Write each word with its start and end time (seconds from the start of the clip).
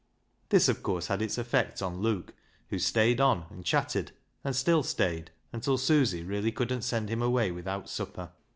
This, 0.49 0.67
of 0.67 0.81
course, 0.81 1.05
had 1.09 1.21
its 1.21 1.37
effect 1.37 1.79
on 1.79 1.99
Luke, 1.99 2.33
who 2.71 2.79
stayed 2.79 3.21
on 3.21 3.31
and 3.31 3.39
LEAH'S 3.39 3.51
LOVER 3.51 3.59
8i 3.59 3.65
chatted, 3.65 4.11
and 4.43 4.55
still 4.55 4.81
stayed, 4.81 5.29
until 5.53 5.77
Susy 5.77 6.23
really 6.23 6.51
couldn't 6.51 6.81
send 6.81 7.07
him 7.07 7.21
away 7.21 7.51
without 7.51 7.87
supper. 7.87 8.31